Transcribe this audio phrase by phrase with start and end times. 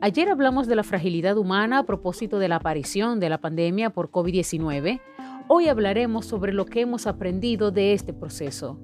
[0.00, 4.12] Ayer hablamos de la fragilidad humana a propósito de la aparición de la pandemia por
[4.12, 5.00] COVID-19.
[5.48, 8.78] Hoy hablaremos sobre lo que hemos aprendido de este proceso.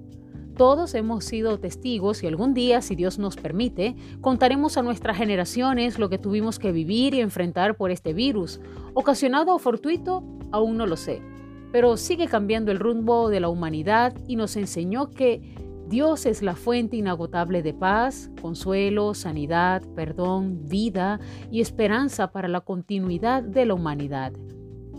[0.56, 6.00] Todos hemos sido testigos y algún día, si Dios nos permite, contaremos a nuestras generaciones
[6.00, 8.60] lo que tuvimos que vivir y enfrentar por este virus.
[8.94, 11.22] Ocasionado o fortuito, aún no lo sé.
[11.70, 15.63] Pero sigue cambiando el rumbo de la humanidad y nos enseñó que
[15.94, 21.20] Dios es la fuente inagotable de paz, consuelo, sanidad, perdón, vida
[21.52, 24.32] y esperanza para la continuidad de la humanidad.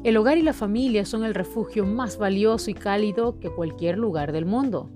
[0.06, 4.32] El hogar y la familia son el refugio más valioso y cálido que cualquier lugar
[4.32, 4.90] del mundo.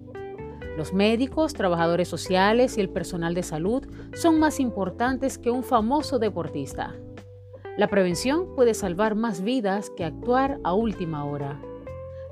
[0.77, 6.17] Los médicos, trabajadores sociales y el personal de salud son más importantes que un famoso
[6.17, 6.95] deportista.
[7.77, 11.59] La prevención puede salvar más vidas que actuar a última hora.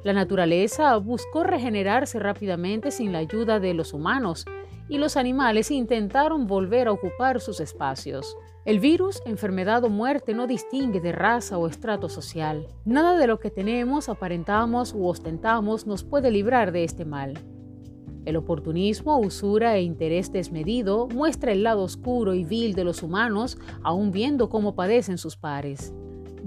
[0.07, 4.45] La naturaleza buscó regenerarse rápidamente sin la ayuda de los humanos
[4.87, 8.37] y los animales intentaron volver a ocupar sus espacios.
[8.63, 12.67] El virus, enfermedad o muerte no distingue de raza o estrato social.
[12.85, 17.33] Nada de lo que tenemos, aparentamos u ostentamos nos puede librar de este mal.
[18.23, 23.57] El oportunismo, usura e interés desmedido muestra el lado oscuro y vil de los humanos,
[23.83, 25.93] aun viendo cómo padecen sus pares.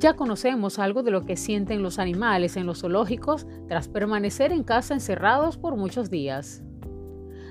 [0.00, 4.64] Ya conocemos algo de lo que sienten los animales en los zoológicos tras permanecer en
[4.64, 6.64] casa encerrados por muchos días.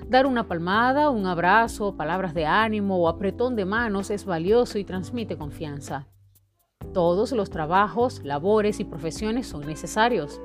[0.08, 4.84] Dar una palmada, un abrazo, palabras de ánimo o apretón de manos es valioso y
[4.84, 6.08] transmite confianza.
[6.92, 10.42] Todos los trabajos, labores y profesiones son necesarios.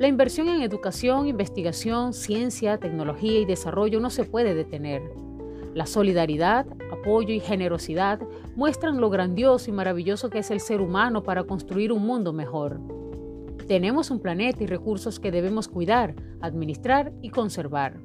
[0.00, 5.25] La inversión en educación, investigación, ciencia, tecnología y desarrollo no se puede detener.
[5.76, 8.18] La solidaridad, apoyo y generosidad
[8.54, 12.80] muestran lo grandioso y maravilloso que es el ser humano para construir un mundo mejor.
[13.68, 17.98] Tenemos un planeta y recursos que debemos cuidar, administrar y conservar.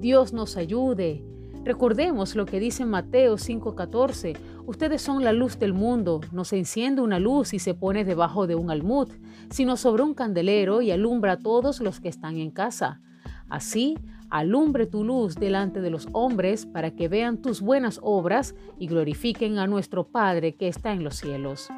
[0.00, 1.24] Dios nos ayude.
[1.62, 4.36] Recordemos lo que dice Mateo 5:14.
[4.66, 6.20] Ustedes son la luz del mundo.
[6.32, 9.08] No se enciende una luz y se pone debajo de un almud,
[9.50, 13.00] sino sobre un candelero y alumbra a todos los que están en casa.
[13.48, 13.98] Así,
[14.30, 19.58] alumbre tu luz delante de los hombres para que vean tus buenas obras y glorifiquen
[19.58, 21.68] a nuestro Padre que está en los cielos.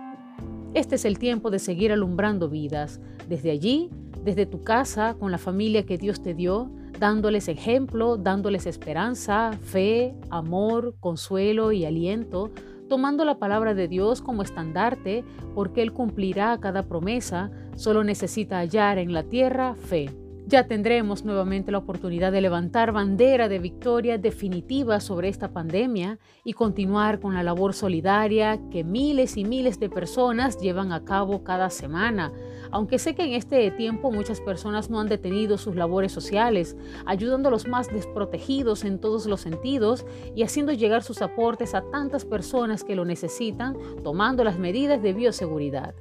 [0.74, 3.90] Este es el tiempo de seguir alumbrando vidas, desde allí,
[4.22, 10.14] desde tu casa, con la familia que Dios te dio, dándoles ejemplo, dándoles esperanza, fe,
[10.30, 12.50] amor, consuelo y aliento,
[12.88, 15.24] tomando la palabra de Dios como estandarte,
[15.54, 20.10] porque Él cumplirá cada promesa, solo necesita hallar en la tierra fe.
[20.48, 26.52] Ya tendremos nuevamente la oportunidad de levantar bandera de victoria definitiva sobre esta pandemia y
[26.52, 31.68] continuar con la labor solidaria que miles y miles de personas llevan a cabo cada
[31.68, 32.32] semana.
[32.70, 37.48] Aunque sé que en este tiempo muchas personas no han detenido sus labores sociales, ayudando
[37.48, 40.06] a los más desprotegidos en todos los sentidos
[40.36, 45.12] y haciendo llegar sus aportes a tantas personas que lo necesitan, tomando las medidas de
[45.12, 45.96] bioseguridad.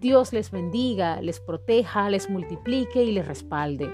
[0.00, 3.90] Dios les bendiga, les proteja, les multiplique y les respalde.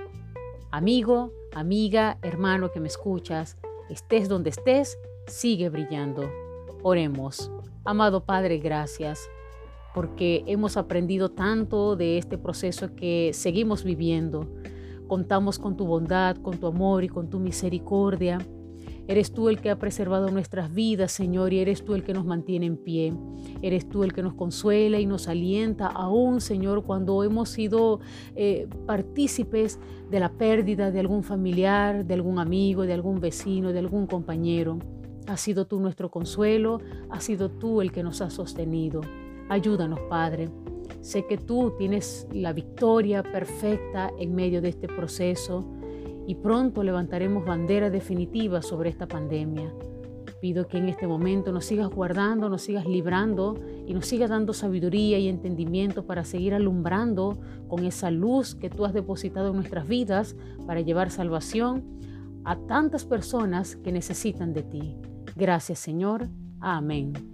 [0.70, 3.56] Amigo, amiga, hermano que me escuchas,
[3.88, 6.31] estés donde estés, sigue brillando.
[6.82, 7.50] Oremos.
[7.84, 9.31] Amado Padre, gracias
[9.94, 14.47] porque hemos aprendido tanto de este proceso que seguimos viviendo.
[15.06, 18.38] Contamos con tu bondad, con tu amor y con tu misericordia.
[19.06, 22.25] Eres tú el que ha preservado nuestras vidas, Señor, y eres tú el que nos
[22.25, 23.12] mantiene en pie.
[23.60, 28.00] Eres tú el que nos consuela y nos alienta, aún, Señor, cuando hemos sido
[28.34, 29.78] eh, partícipes
[30.10, 34.78] de la pérdida de algún familiar, de algún amigo, de algún vecino, de algún compañero.
[35.26, 39.03] Has sido tú nuestro consuelo, has sido tú el que nos ha sostenido.
[39.50, 40.49] Ayúdanos, Padre.
[41.00, 45.64] Sé que tú tienes la victoria perfecta en medio de este proceso
[46.26, 49.73] y pronto levantaremos bandera definitiva sobre esta pandemia.
[50.41, 54.53] Pido que en este momento nos sigas guardando, nos sigas librando y nos sigas dando
[54.53, 57.38] sabiduría y entendimiento para seguir alumbrando
[57.69, 60.37] con esa luz que tú has depositado en nuestras vidas
[60.67, 61.85] para llevar salvación
[62.44, 64.97] a tantas personas que necesitan de ti.
[65.35, 66.29] Gracias Señor.
[66.61, 67.33] Amén.